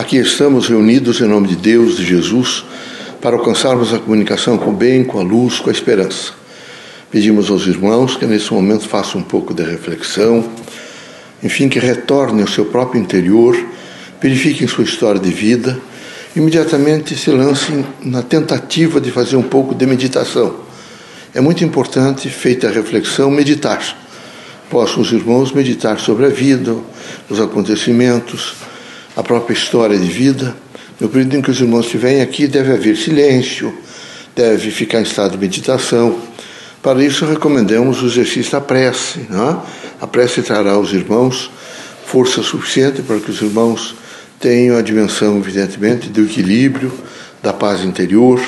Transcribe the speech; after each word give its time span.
Aqui 0.00 0.16
estamos 0.16 0.66
reunidos 0.66 1.20
em 1.20 1.26
nome 1.26 1.46
de 1.46 1.56
Deus, 1.56 1.98
de 1.98 2.06
Jesus, 2.06 2.64
para 3.20 3.36
alcançarmos 3.36 3.92
a 3.92 3.98
comunicação 3.98 4.56
com 4.56 4.70
o 4.70 4.72
bem, 4.72 5.04
com 5.04 5.20
a 5.20 5.22
luz, 5.22 5.60
com 5.60 5.68
a 5.68 5.72
esperança. 5.74 6.32
Pedimos 7.10 7.50
aos 7.50 7.66
irmãos 7.66 8.16
que 8.16 8.24
nesse 8.24 8.50
momento 8.50 8.88
façam 8.88 9.20
um 9.20 9.24
pouco 9.24 9.52
de 9.52 9.62
reflexão, 9.62 10.48
enfim, 11.42 11.68
que 11.68 11.78
retornem 11.78 12.40
ao 12.40 12.48
seu 12.48 12.64
próprio 12.64 12.98
interior, 12.98 13.54
verifiquem 14.22 14.66
sua 14.66 14.84
história 14.84 15.20
de 15.20 15.30
vida, 15.30 15.78
imediatamente 16.34 17.14
se 17.14 17.30
lancem 17.30 17.84
na 18.02 18.22
tentativa 18.22 19.02
de 19.02 19.10
fazer 19.10 19.36
um 19.36 19.42
pouco 19.42 19.74
de 19.74 19.84
meditação. 19.84 20.60
É 21.34 21.42
muito 21.42 21.62
importante, 21.62 22.30
feita 22.30 22.68
a 22.68 22.70
reflexão, 22.70 23.30
meditar. 23.30 23.82
Possam 24.70 25.02
os 25.02 25.12
irmãos 25.12 25.52
meditar 25.52 26.00
sobre 26.00 26.24
a 26.24 26.30
vida, 26.30 26.74
os 27.28 27.38
acontecimentos, 27.38 28.69
a 29.20 29.22
própria 29.22 29.52
história 29.52 29.98
de 29.98 30.06
vida. 30.06 30.56
No 30.98 31.08
período 31.08 31.36
em 31.36 31.42
que 31.42 31.50
os 31.50 31.60
irmãos 31.60 31.84
estiverem 31.84 32.22
aqui, 32.22 32.46
deve 32.46 32.72
haver 32.72 32.96
silêncio, 32.96 33.72
deve 34.34 34.70
ficar 34.70 35.00
em 35.00 35.02
estado 35.02 35.32
de 35.32 35.38
meditação. 35.38 36.18
Para 36.82 37.04
isso, 37.04 37.26
recomendamos 37.26 38.02
o 38.02 38.06
exercício 38.06 38.52
da 38.52 38.60
prece. 38.62 39.20
Né? 39.28 39.58
A 40.00 40.06
prece 40.06 40.42
trará 40.42 40.72
aos 40.72 40.92
irmãos 40.92 41.50
força 42.06 42.42
suficiente 42.42 43.02
para 43.02 43.20
que 43.20 43.30
os 43.30 43.40
irmãos 43.42 43.94
tenham 44.40 44.76
a 44.76 44.82
dimensão, 44.82 45.36
evidentemente, 45.36 46.08
do 46.08 46.22
equilíbrio, 46.22 46.90
da 47.42 47.52
paz 47.52 47.84
interior 47.84 48.42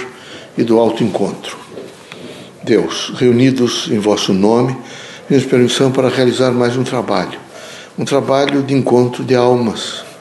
e 0.56 0.62
do 0.62 0.78
autoencontro. 0.78 1.56
Deus, 2.64 3.12
reunidos 3.16 3.88
em 3.90 3.98
vosso 3.98 4.32
nome, 4.32 4.76
pedimos 5.28 5.50
permissão 5.50 5.92
para 5.92 6.08
realizar 6.08 6.50
mais 6.50 6.76
um 6.76 6.82
trabalho, 6.82 7.38
um 7.98 8.04
trabalho 8.04 8.62
de 8.62 8.74
encontro 8.74 9.22
de 9.22 9.34
almas, 9.34 10.11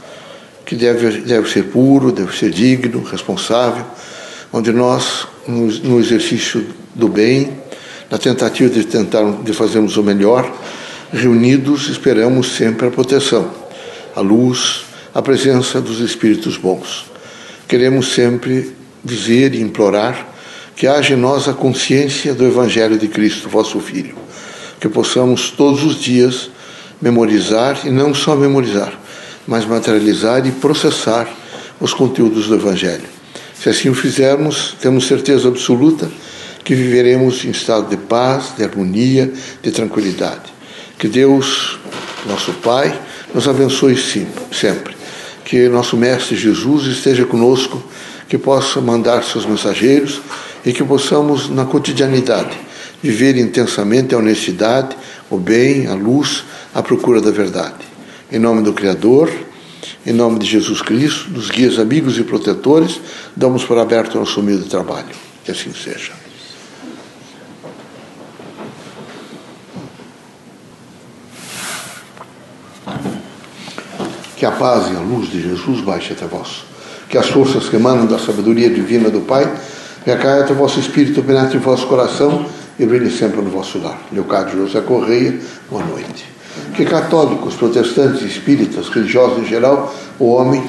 que 0.71 0.75
deve, 0.77 1.20
deve 1.23 1.52
ser 1.52 1.66
puro, 1.66 2.13
deve 2.13 2.34
ser 2.34 2.49
digno, 2.49 3.03
responsável, 3.03 3.84
onde 4.53 4.71
nós, 4.71 5.27
no, 5.46 5.68
no 5.68 5.99
exercício 5.99 6.65
do 6.96 7.09
bem, 7.09 7.57
na 8.09 8.18
tentativa 8.18 8.70
de 8.70 8.85
tentar 8.85 9.43
de 9.43 9.51
fazermos 9.51 9.98
o 9.98 10.04
melhor, 10.04 10.49
reunidos 11.12 11.90
esperamos 11.90 12.55
sempre 12.55 12.87
a 12.87 12.90
proteção, 12.90 13.51
a 14.15 14.21
luz, 14.21 14.85
a 15.13 15.21
presença 15.21 15.81
dos 15.81 15.99
espíritos 15.99 16.55
bons. 16.55 17.05
Queremos 17.68 18.13
sempre 18.13 18.74
dizer 19.03 19.53
e 19.53 19.59
implorar 19.59 20.26
que 20.74 20.87
haja 20.87 21.15
em 21.15 21.18
nós 21.18 21.49
a 21.49 21.53
consciência 21.53 22.34
do 22.34 22.46
Evangelho 22.46 22.98
de 22.98 23.09
Cristo, 23.09 23.49
vosso 23.49 23.77
Filho, 23.81 24.15
que 24.79 24.87
possamos 24.87 25.49
todos 25.49 25.84
os 25.84 25.99
dias 25.99 26.49
memorizar 27.01 27.81
e 27.84 27.90
não 27.90 28.13
só 28.13 28.37
memorizar, 28.37 29.01
mas 29.47 29.65
materializar 29.65 30.45
e 30.45 30.51
processar 30.51 31.27
os 31.79 31.93
conteúdos 31.93 32.47
do 32.47 32.55
Evangelho. 32.55 33.09
Se 33.53 33.70
assim 33.70 33.89
o 33.89 33.93
fizermos, 33.93 34.75
temos 34.81 35.07
certeza 35.07 35.47
absoluta 35.47 36.09
que 36.63 36.75
viveremos 36.75 37.43
em 37.45 37.51
estado 37.51 37.89
de 37.89 37.97
paz, 37.97 38.53
de 38.57 38.63
harmonia, 38.63 39.31
de 39.62 39.71
tranquilidade. 39.71 40.53
Que 40.97 41.07
Deus, 41.07 41.79
nosso 42.27 42.53
Pai, 42.53 42.97
nos 43.34 43.47
abençoe 43.47 43.97
sempre. 44.51 44.95
Que 45.43 45.67
nosso 45.67 45.97
Mestre 45.97 46.35
Jesus 46.35 46.85
esteja 46.85 47.25
conosco, 47.25 47.81
que 48.27 48.37
possa 48.37 48.79
mandar 48.79 49.23
seus 49.23 49.45
mensageiros 49.45 50.21
e 50.65 50.71
que 50.71 50.84
possamos, 50.84 51.49
na 51.49 51.65
cotidianidade, 51.65 52.57
viver 53.01 53.35
intensamente 53.37 54.13
a 54.13 54.19
honestidade, 54.19 54.95
o 55.29 55.37
bem, 55.37 55.87
a 55.87 55.93
luz, 55.93 56.45
a 56.73 56.81
procura 56.81 57.19
da 57.19 57.31
verdade. 57.31 57.90
Em 58.32 58.40
nome 58.40 58.62
do 58.62 58.71
Criador, 58.71 59.29
em 60.05 60.13
nome 60.13 60.40
de 60.40 60.46
Jesus 60.46 60.82
Cristo, 60.82 61.29
dos 61.32 61.51
guias 61.51 61.77
amigos 61.77 62.18
e 62.18 62.24
protetores, 62.24 63.01
damos 63.35 63.65
por 63.65 63.77
aberto 63.77 64.18
nosso 64.18 64.40
humilde 64.40 64.69
trabalho. 64.69 65.09
Que 65.44 65.51
assim 65.51 65.74
seja. 65.74 66.13
Que 74.38 74.46
a 74.46 74.52
paz 74.52 74.90
e 74.94 74.96
a 74.96 75.02
luz 75.02 75.30
de 75.30 75.42
Jesus 75.42 75.81
baixe 75.81 76.13
até 76.13 76.25
vós. 76.25 76.63
Que 77.09 77.18
as 77.18 77.28
forças 77.28 77.68
que 77.68 77.75
emanam 77.75 78.06
da 78.06 78.18
sabedoria 78.18 78.69
divina 78.69 79.09
do 79.09 79.19
Pai 79.19 79.53
recaia 80.06 80.44
até 80.44 80.53
o 80.53 80.56
vosso 80.56 80.80
espírito, 80.80 81.22
penetre 81.22 81.58
em 81.58 81.59
vosso 81.59 81.86
coração 81.86 82.46
e 82.80 82.86
brilhe 82.86 83.12
sempre 83.12 83.42
no 83.42 83.50
vosso 83.50 83.78
lar. 83.78 84.02
Leocádio 84.09 84.66
José 84.66 84.80
Correia, 84.80 85.38
boa 85.69 85.84
noite 85.84 86.41
que 86.75 86.85
católicos, 86.85 87.56
protestantes, 87.56 88.22
espíritas, 88.22 88.89
religiosos 88.89 89.39
em 89.39 89.45
geral, 89.45 89.94
o 90.19 90.31
homem, 90.31 90.63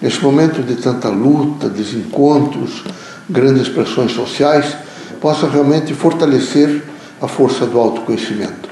nesse 0.00 0.22
momento 0.22 0.62
de 0.62 0.76
tanta 0.76 1.08
luta, 1.08 1.68
desencontros, 1.68 2.82
grandes 3.28 3.68
pressões 3.68 4.12
sociais, 4.12 4.76
possa 5.20 5.48
realmente 5.48 5.94
fortalecer 5.94 6.82
a 7.20 7.28
força 7.28 7.66
do 7.66 7.78
autoconhecimento. 7.78 8.68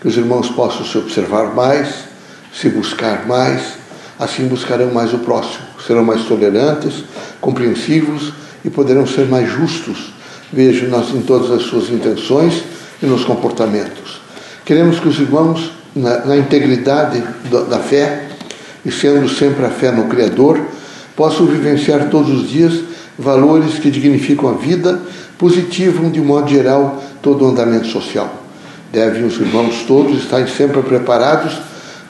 Que 0.00 0.08
os 0.08 0.16
irmãos 0.16 0.50
possam 0.50 0.84
se 0.84 0.98
observar 0.98 1.54
mais, 1.54 1.88
se 2.52 2.68
buscar 2.68 3.26
mais, 3.26 3.62
assim 4.18 4.46
buscarão 4.46 4.92
mais 4.92 5.12
o 5.12 5.18
próximo, 5.18 5.64
serão 5.86 6.04
mais 6.04 6.24
tolerantes, 6.24 7.04
compreensivos 7.40 8.32
e 8.64 8.70
poderão 8.70 9.06
ser 9.06 9.26
mais 9.26 9.50
justos, 9.50 10.12
vejo 10.52 10.86
nós 10.88 11.10
em 11.10 11.22
todas 11.22 11.50
as 11.50 11.62
suas 11.62 11.90
intenções 11.90 12.62
e 13.02 13.06
nos 13.06 13.24
comportamentos. 13.24 14.20
Queremos 14.64 14.98
que 15.00 15.08
os 15.08 15.18
irmãos 15.18 15.72
na, 15.94 16.24
na 16.24 16.36
integridade 16.36 17.22
da 17.68 17.78
fé 17.78 18.28
e 18.84 18.90
sendo 18.90 19.28
sempre 19.28 19.64
a 19.64 19.70
fé 19.70 19.90
no 19.90 20.04
Criador, 20.04 20.60
possam 21.16 21.46
vivenciar 21.46 22.08
todos 22.10 22.30
os 22.30 22.50
dias 22.50 22.80
valores 23.18 23.78
que 23.78 23.90
dignificam 23.90 24.50
a 24.50 24.54
vida, 24.54 25.00
positivam 25.38 26.10
de 26.10 26.20
modo 26.20 26.50
geral 26.50 27.02
todo 27.22 27.44
o 27.44 27.48
andamento 27.48 27.86
social. 27.86 28.42
Devem 28.92 29.24
os 29.24 29.40
irmãos 29.40 29.84
todos 29.86 30.22
estar 30.22 30.46
sempre 30.48 30.82
preparados 30.82 31.60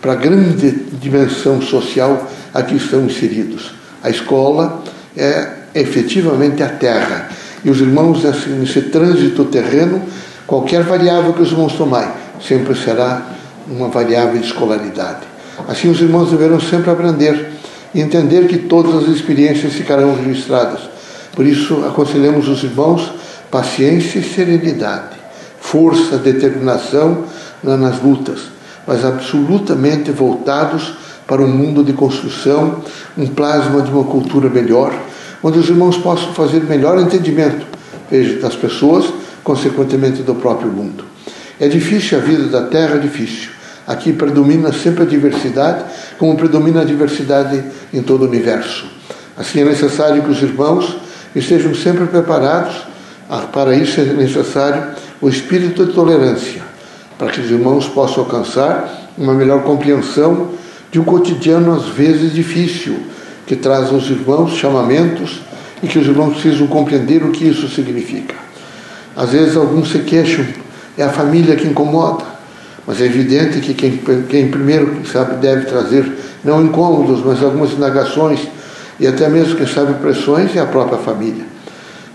para 0.00 0.12
a 0.12 0.16
grande 0.16 0.70
dimensão 1.00 1.62
social 1.62 2.28
a 2.52 2.62
que 2.62 2.76
estão 2.76 3.04
inseridos. 3.04 3.74
A 4.02 4.10
escola 4.10 4.82
é 5.16 5.48
efetivamente 5.74 6.62
a 6.62 6.68
terra. 6.68 7.30
E 7.64 7.70
os 7.70 7.80
irmãos, 7.80 8.22
nesse 8.58 8.82
trânsito 8.82 9.46
terreno, 9.46 10.02
qualquer 10.46 10.82
variável 10.82 11.32
que 11.32 11.42
os 11.42 11.52
irmãos 11.52 11.72
tomarem, 11.72 12.12
sempre 12.46 12.74
será 12.74 13.34
uma 13.68 13.88
variável 13.88 14.38
de 14.40 14.46
escolaridade. 14.46 15.20
Assim, 15.68 15.88
os 15.88 16.00
irmãos 16.00 16.30
deverão 16.30 16.60
sempre 16.60 16.90
aprender 16.90 17.52
e 17.94 18.00
entender 18.00 18.46
que 18.46 18.58
todas 18.58 18.94
as 18.94 19.08
experiências 19.08 19.72
ficarão 19.72 20.14
registradas. 20.14 20.80
Por 21.34 21.46
isso, 21.46 21.84
aconselhamos 21.86 22.48
os 22.48 22.62
irmãos 22.62 23.12
paciência 23.50 24.18
e 24.18 24.24
serenidade, 24.24 25.16
força, 25.60 26.18
determinação 26.18 27.24
nas 27.62 28.02
lutas, 28.02 28.40
mas 28.86 29.04
absolutamente 29.04 30.10
voltados 30.10 30.94
para 31.26 31.40
um 31.40 31.48
mundo 31.48 31.84
de 31.84 31.92
construção, 31.92 32.82
um 33.16 33.26
plasma 33.28 33.80
de 33.80 33.90
uma 33.90 34.04
cultura 34.04 34.48
melhor, 34.48 34.92
onde 35.42 35.58
os 35.58 35.68
irmãos 35.68 35.96
possam 35.96 36.34
fazer 36.34 36.64
melhor 36.64 36.98
entendimento, 36.98 37.64
veja, 38.10 38.40
das 38.40 38.56
pessoas, 38.56 39.06
consequentemente 39.42 40.22
do 40.22 40.34
próprio 40.34 40.70
mundo. 40.70 41.13
É 41.60 41.68
difícil 41.68 42.18
a 42.18 42.20
vida 42.20 42.44
da 42.48 42.66
Terra, 42.66 42.96
é 42.96 42.98
difícil. 42.98 43.50
Aqui 43.86 44.12
predomina 44.12 44.72
sempre 44.72 45.02
a 45.02 45.06
diversidade, 45.06 45.84
como 46.18 46.36
predomina 46.36 46.80
a 46.80 46.84
diversidade 46.84 47.62
em 47.92 48.02
todo 48.02 48.22
o 48.22 48.28
universo. 48.28 48.86
Assim 49.36 49.60
é 49.60 49.64
necessário 49.64 50.22
que 50.22 50.30
os 50.30 50.42
irmãos 50.42 50.96
estejam 51.34 51.74
sempre 51.74 52.06
preparados. 52.06 52.74
Ah, 53.28 53.40
para 53.40 53.74
isso 53.74 54.00
é 54.00 54.04
necessário 54.04 54.94
o 55.20 55.28
espírito 55.28 55.86
de 55.86 55.92
tolerância, 55.92 56.62
para 57.18 57.30
que 57.30 57.40
os 57.40 57.50
irmãos 57.50 57.86
possam 57.88 58.24
alcançar 58.24 59.12
uma 59.16 59.34
melhor 59.34 59.62
compreensão 59.62 60.50
de 60.90 61.00
um 61.00 61.04
cotidiano 61.04 61.74
às 61.74 61.86
vezes 61.86 62.32
difícil, 62.32 62.96
que 63.46 63.56
traz 63.56 63.90
aos 63.90 64.08
irmãos 64.08 64.52
chamamentos 64.52 65.40
e 65.82 65.86
que 65.86 65.98
os 65.98 66.06
irmãos 66.06 66.34
precisam 66.34 66.66
compreender 66.66 67.22
o 67.22 67.30
que 67.30 67.44
isso 67.44 67.68
significa. 67.68 68.34
Às 69.16 69.30
vezes 69.30 69.56
alguns 69.56 69.90
se 69.90 69.98
queixam, 70.00 70.44
é 70.96 71.02
a 71.02 71.10
família 71.10 71.56
que 71.56 71.66
incomoda. 71.66 72.24
Mas 72.86 73.00
é 73.00 73.06
evidente 73.06 73.60
que 73.60 73.72
quem, 73.72 74.00
quem 74.28 74.48
primeiro, 74.48 75.06
sabe, 75.06 75.36
deve 75.36 75.66
trazer, 75.66 76.10
não 76.44 76.62
incômodos, 76.62 77.24
mas 77.24 77.42
algumas 77.42 77.72
indagações 77.72 78.40
e 78.98 79.06
até 79.06 79.28
mesmo, 79.28 79.56
quem 79.56 79.66
sabe, 79.66 79.94
pressões, 79.94 80.54
é 80.54 80.60
a 80.60 80.66
própria 80.66 80.98
família. 80.98 81.44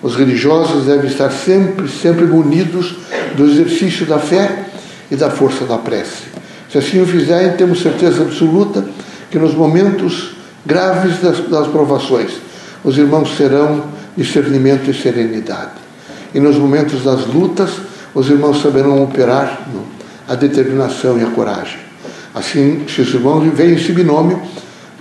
Os 0.02 0.16
religiosos 0.16 0.86
devem 0.86 1.10
estar 1.10 1.30
sempre, 1.30 1.90
sempre 1.90 2.26
munidos 2.26 2.96
do 3.36 3.46
exercício 3.46 4.06
da 4.06 4.18
fé 4.18 4.66
e 5.12 5.16
da 5.16 5.30
força 5.30 5.66
da 5.66 5.78
prece. 5.78 6.30
Se 6.72 6.78
assim 6.78 7.02
o 7.02 7.06
fizerem, 7.06 7.52
temos 7.58 7.81
certeza 7.81 8.22
absoluta 8.22 8.86
que 9.30 9.38
nos 9.38 9.54
momentos 9.54 10.36
graves 10.66 11.20
das, 11.20 11.40
das 11.50 11.68
provações, 11.68 12.31
os 12.84 12.98
irmãos 12.98 13.36
serão 13.36 13.84
discernimento 14.16 14.90
e 14.90 14.94
serenidade. 14.94 15.72
E 16.34 16.40
nos 16.40 16.58
momentos 16.58 17.04
das 17.04 17.26
lutas, 17.26 17.72
os 18.13 18.29
irmãos 18.29 18.61
saberão 18.61 19.03
operar 19.03 19.67
a 20.27 20.35
determinação 20.35 21.19
e 21.19 21.23
a 21.23 21.27
coragem. 21.27 21.79
Assim, 22.33 22.85
se 22.88 23.01
os 23.01 23.13
irmãos 23.13 23.44
veem 23.53 23.75
esse 23.75 23.91
binômio, 23.91 24.41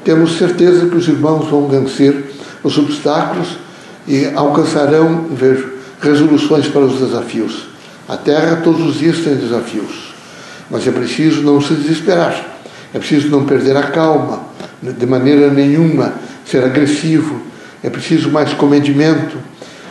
temos 0.05 0.39
certeza 0.39 0.87
que 0.87 0.97
os 0.97 1.07
irmãos 1.07 1.49
vão 1.49 1.69
vencer 1.69 2.33
os 2.63 2.77
obstáculos 2.79 3.59
e 4.07 4.27
alcançarão, 4.35 5.27
vejo, 5.31 5.73
resoluções 6.01 6.67
para 6.69 6.81
os 6.81 6.99
desafios. 6.99 7.67
A 8.09 8.17
Terra 8.17 8.61
todos 8.65 8.81
os 8.87 8.99
dias 8.99 9.19
tem 9.19 9.37
desafios, 9.37 10.15
mas 10.71 10.87
é 10.87 10.91
preciso 10.91 11.43
não 11.43 11.61
se 11.61 11.75
desesperar, 11.75 12.59
é 12.95 12.99
preciso 12.99 13.29
não 13.29 13.45
perder 13.45 13.77
a 13.77 13.83
calma, 13.83 14.49
de 14.83 15.07
maneira 15.07 15.51
nenhuma 15.51 16.15
ser 16.47 16.65
agressivo, 16.65 17.43
é 17.83 17.91
preciso 17.91 18.31
mais 18.31 18.53
comedimento. 18.55 19.37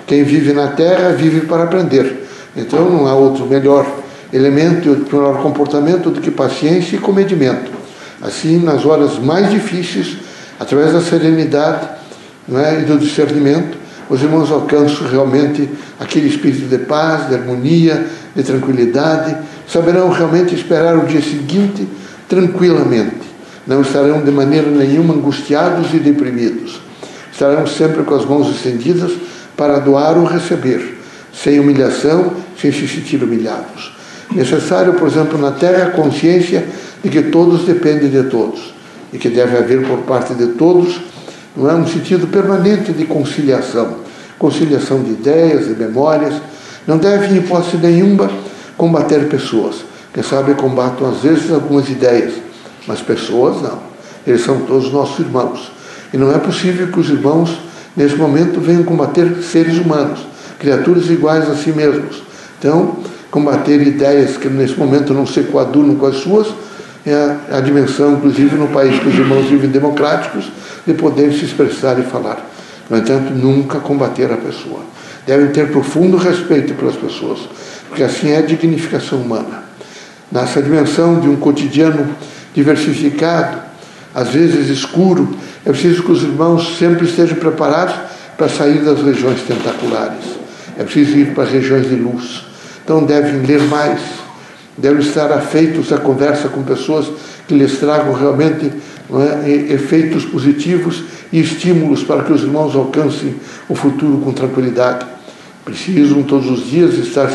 Quem 0.07 0.23
vive 0.23 0.53
na 0.53 0.69
Terra 0.69 1.09
vive 1.09 1.41
para 1.41 1.63
aprender. 1.63 2.26
Então 2.57 2.89
não 2.89 3.07
há 3.07 3.13
outro 3.13 3.45
melhor 3.45 3.86
elemento, 4.33 4.89
melhor 5.12 5.42
comportamento 5.42 6.09
do 6.09 6.19
que 6.19 6.31
paciência 6.31 6.95
e 6.95 7.00
comedimento. 7.00 7.71
Assim, 8.21 8.59
nas 8.59 8.83
horas 8.86 9.19
mais 9.19 9.51
difíceis, 9.51 10.18
através 10.59 10.92
da 10.92 11.01
serenidade 11.01 11.88
é, 12.51 12.81
e 12.81 12.86
do 12.86 12.98
discernimento, 12.98 13.77
os 14.09 14.21
irmãos 14.21 14.51
alcançam 14.51 15.07
realmente 15.07 15.69
aquele 16.00 16.27
espírito 16.27 16.68
de 16.68 16.80
paz, 16.80 17.27
de 17.27 17.36
harmonia, 17.36 18.07
de 18.36 18.42
tranquilidade, 18.42 19.38
saberão 19.68 20.10
realmente 20.10 20.56
esperar 20.56 20.98
o 20.98 21.06
dia 21.06 21.21
seguinte 21.21 21.88
tranquilamente. 22.27 23.27
Não 23.65 23.81
estarão 23.81 24.24
de 24.24 24.31
maneira 24.31 24.69
nenhuma 24.71 25.13
angustiados 25.13 25.94
e 25.94 26.00
deprimidos. 26.00 26.80
Estarão 27.31 27.68
sempre 27.68 28.03
com 28.03 28.15
as 28.15 28.25
mãos 28.25 28.50
estendidas 28.50 29.12
para 29.57 29.80
doar 29.80 30.18
ou 30.18 30.24
receber, 30.24 30.98
sem 31.44 31.60
humilhação, 31.60 32.34
sem 32.60 32.72
se 32.72 32.88
sentir 32.88 33.24
humilhados. 33.24 33.95
Necessário, 34.31 34.94
por 34.94 35.07
exemplo, 35.07 35.38
na 35.38 35.51
terra, 35.51 35.88
a 35.88 35.92
consciência 35.92 36.66
de 37.04 37.10
que 37.10 37.24
todos 37.24 37.66
dependem 37.66 38.10
de 38.10 38.24
todos 38.24 38.74
e 39.13 39.18
que 39.18 39.30
deve 39.30 39.57
haver 39.57 39.86
por 39.88 40.00
parte 40.00 40.34
de 40.34 40.48
todos 40.48 41.00
não 41.57 41.69
é 41.69 41.74
um 41.74 41.88
sentido 41.88 42.28
permanente 42.28 42.92
de 42.94 43.06
conciliação, 43.06 43.95
conciliação 44.38 45.01
de 45.01 45.12
ideias 45.12 45.66
e 45.66 45.72
memórias. 45.72 46.36
Não 46.86 47.00
deve, 47.00 47.34
em 47.34 47.38
hipótese 47.39 47.78
nenhuma, 47.78 48.30
combater 48.78 49.28
pessoas. 49.28 49.78
Quem 50.13 50.22
sabe 50.22 50.54
combatam 50.54 51.10
às 51.10 51.22
vezes 51.22 51.51
algumas 51.51 51.89
ideias, 51.89 52.34
mas 52.86 53.01
pessoas 53.01 53.62
não. 53.62 53.80
Eles 54.25 54.42
são 54.42 54.60
todos 54.62 54.92
nossos 54.92 55.19
irmãos. 55.19 55.72
E 56.13 56.18
não 56.18 56.31
é 56.31 56.38
possível 56.38 56.88
que 56.88 57.00
os 57.00 57.10
irmãos, 57.10 57.57
nesse 57.95 58.16
momento, 58.16 58.60
venham 58.60 58.84
combater 58.84 59.42
seres 59.42 59.78
humanos, 59.78 60.19
criaturas 60.59 61.09
iguais 61.09 61.50
a 61.50 61.56
si 61.56 61.71
mesmos. 61.71 62.24
Então, 62.59 62.98
combater 63.30 63.81
ideias 63.81 64.38
que 64.38 64.48
nesse 64.50 64.77
momento 64.77 65.13
não 65.13 65.25
se 65.25 65.42
coadunam 65.42 65.95
com 65.95 66.06
as 66.06 66.18
suas 66.18 66.48
é 67.09 67.56
a, 67.56 67.62
dimensão, 67.62 68.13
inclusive 68.13 68.56
no 68.57 68.68
país 68.68 69.00
que 69.00 69.07
os 69.07 69.15
irmãos 69.15 69.45
vivem 69.45 69.69
democráticos, 69.69 70.51
de 70.86 70.94
poder 70.94 71.31
se 71.31 71.45
expressar 71.45 71.98
e 72.00 72.04
falar. 72.04 72.45
No 72.89 72.98
entanto, 72.98 73.31
nunca 73.33 73.80
combater 73.80 74.31
a 74.31 74.36
pessoa. 74.36 74.81
Devem 75.25 75.48
ter 75.48 75.71
profundo 75.71 76.18
respeito 76.18 76.74
pelas 76.74 76.95
pessoas, 76.95 77.39
porque 77.88 78.03
assim 78.03 78.31
é 78.31 78.39
a 78.39 78.42
dignificação 78.42 79.19
humana. 79.19 79.63
Nessa 80.30 80.62
dimensão 80.62 81.21
de 81.21 81.30
um 81.30 81.38
cotidiano 81.38 82.10
diversificado, 82.53 83.57
às 84.13 84.30
vezes 84.30 84.68
escuro, 84.69 85.33
é 85.65 85.69
preciso 85.69 86.03
que 86.03 86.12
os 86.12 86.24
irmãos 86.24 86.77
sempre 86.77 87.06
estejam 87.06 87.38
preparados 87.38 87.95
para 88.38 88.50
sair 88.50 88.83
das 88.83 89.01
regiões 89.01 89.42
tentaculares. 89.44 90.37
É 90.77 90.83
preciso 90.83 91.18
ir 91.18 91.33
para 91.33 91.45
regiões 91.45 91.89
de 91.89 91.95
luz. 91.95 92.45
Então 92.83 93.03
devem 93.03 93.41
ler 93.41 93.62
mais, 93.63 94.00
devem 94.77 95.00
estar 95.00 95.31
afeitos 95.31 95.91
à 95.91 95.97
conversa 95.97 96.47
com 96.50 96.63
pessoas 96.63 97.07
que 97.47 97.53
lhes 97.53 97.79
tragam 97.79 98.13
realmente 98.13 98.71
é, 99.45 99.74
efeitos 99.74 100.25
positivos 100.25 101.03
e 101.31 101.39
estímulos 101.39 102.03
para 102.03 102.24
que 102.24 102.31
os 102.31 102.44
irmãos 102.44 102.75
alcancem 102.75 103.35
o 103.68 103.75
futuro 103.75 104.19
com 104.19 104.31
tranquilidade. 104.31 105.06
Precisam 105.65 106.24
todos 106.24 106.50
os 106.50 106.69
dias 106.69 106.94
estar 106.95 107.31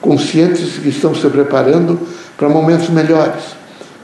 conscientes 0.00 0.78
que 0.78 0.88
estão 0.88 1.14
se 1.14 1.26
preparando 1.28 1.98
para 2.36 2.48
momentos 2.48 2.88
melhores, 2.90 3.42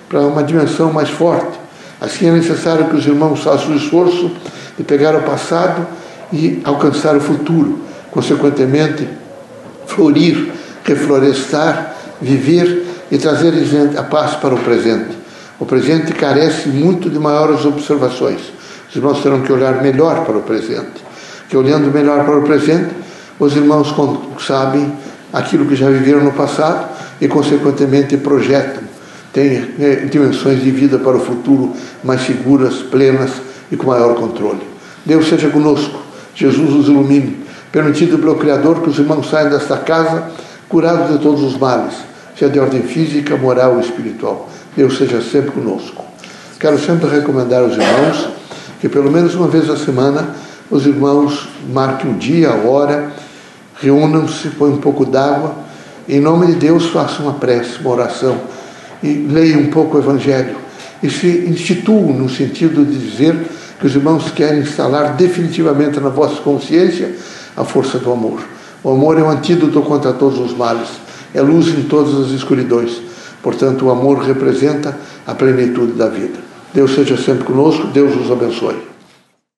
para 0.09 0.21
uma 0.21 0.43
dimensão 0.43 0.93
mais 0.93 1.09
forte. 1.09 1.59
Assim 2.01 2.29
é 2.29 2.33
necessário 2.33 2.89
que 2.89 2.97
os 2.97 3.07
irmãos 3.07 3.41
façam 3.41 3.73
o 3.73 3.77
esforço 3.77 4.31
de 4.77 4.85
pegar 4.85 5.15
o 5.17 5.23
passado 5.23 5.87
e 6.33 6.61
alcançar 6.65 7.17
o 7.17 7.21
futuro, 7.21 7.81
consequentemente, 8.19 9.07
florir, 9.87 10.51
reflorestar, 10.83 11.95
viver 12.21 12.85
e 13.13 13.17
trazer 13.17 13.53
a 13.97 14.03
paz 14.03 14.35
para 14.35 14.57
o 14.57 14.59
presente. 14.59 15.17
O 15.61 15.65
presente 15.65 16.13
carece 16.13 16.69
muito 16.69 17.09
de 17.09 17.17
maiores 17.17 17.65
observações. 17.65 18.41
Os 18.91 18.97
irmãos 18.97 19.23
terão 19.23 19.41
que 19.43 19.53
olhar 19.53 19.81
melhor 19.81 20.25
para 20.25 20.37
o 20.37 20.43
presente. 20.43 21.05
Que 21.49 21.57
olhando 21.57 21.93
melhor 21.93 22.25
para 22.25 22.39
o 22.39 22.43
presente, 22.43 22.93
os 23.39 23.55
irmãos 23.55 23.95
sabem 24.45 24.93
aquilo 25.33 25.65
que 25.67 25.77
já 25.77 25.89
viveram 25.89 26.25
no 26.25 26.33
passado 26.33 26.89
e, 27.21 27.29
consequentemente, 27.29 28.17
projetam, 28.17 28.83
têm 29.33 29.61
né, 29.79 30.09
dimensões 30.11 30.61
de 30.61 30.73
vida 30.73 30.99
para 30.99 31.17
o 31.17 31.21
futuro 31.21 31.73
mais 32.03 32.23
seguras, 32.23 32.79
plenas 32.79 33.31
e 33.71 33.77
com 33.77 33.87
maior 33.87 34.17
controle. 34.17 34.67
Deus 35.07 35.29
seja 35.29 35.49
conosco, 35.51 36.01
Jesus 36.35 36.71
nos 36.71 36.89
ilumine, 36.89 37.48
permitido 37.73 38.19
pelo 38.19 38.37
Criador 38.37 38.81
que 38.81 38.91
os 38.91 38.99
irmãos 38.99 39.29
saiam 39.29 39.51
desta 39.51 39.77
casa 39.77 40.31
curados 40.69 41.13
de 41.13 41.23
todos 41.23 41.43
os 41.43 41.57
males, 41.57 41.95
seja 42.37 42.51
de 42.51 42.59
ordem 42.59 42.83
física, 42.83 43.37
moral 43.37 43.75
ou 43.75 43.81
espiritual. 43.81 44.49
Deus 44.77 44.97
seja 44.97 45.21
sempre 45.21 45.51
conosco. 45.51 46.05
Quero 46.59 46.79
sempre 46.79 47.09
recomendar 47.09 47.63
aos 47.63 47.73
irmãos 47.73 48.29
que 48.81 48.89
pelo 48.89 49.11
menos 49.11 49.35
uma 49.35 49.49
vez 49.49 49.69
a 49.69 49.77
semana 49.77 50.29
os 50.71 50.87
irmãos 50.87 51.49
marquem 51.73 52.11
o 52.11 52.15
dia, 52.15 52.51
a 52.51 52.69
hora, 52.69 53.11
reúnam-se, 53.81 54.51
põem 54.51 54.73
um 54.73 54.79
pouco 54.79 55.05
d'água, 55.05 55.55
em 56.09 56.21
nome 56.21 56.47
de 56.47 56.55
Deus 56.55 56.87
façam 56.87 57.27
uma 57.27 57.35
prece, 57.35 57.81
uma 57.81 57.91
oração, 57.91 58.37
e 59.03 59.27
leiam 59.31 59.61
um 59.61 59.71
pouco 59.71 59.97
o 59.97 60.01
Evangelho, 60.01 60.57
e 61.03 61.09
se 61.11 61.45
instituam 61.49 62.13
no 62.13 62.29
sentido 62.29 62.85
de 62.85 62.99
dizer 62.99 63.37
que 63.81 63.87
os 63.87 63.95
irmãos 63.95 64.31
querem 64.31 64.61
instalar 64.61 65.15
definitivamente 65.15 66.01
na 66.01 66.09
vossa 66.09 66.41
consciência 66.43 67.15
a 67.59 67.65
força 67.65 67.99
do 67.99 68.13
amor. 68.13 68.41
O 68.83 68.91
amor 68.91 69.19
é 69.19 69.23
um 69.23 69.31
antídoto 69.31 69.83
contra 69.83 70.13
todos 70.13 70.39
os 70.39 70.57
males, 70.57 70.89
é 71.35 71.43
luz 71.43 71.67
em 71.69 71.83
todas 71.83 72.15
as 72.15 72.31
escuridões. 72.31 73.03
Portanto, 73.43 73.87
o 73.87 73.91
amor 73.91 74.19
representa 74.19 74.97
a 75.27 75.35
plenitude 75.35 75.93
da 75.93 76.09
vida. 76.09 76.39
Deus 76.73 76.95
seja 76.95 77.17
sempre 77.17 77.45
conosco, 77.45 77.89
Deus 77.89 78.15
os 78.15 78.31
abençoe. 78.31 78.77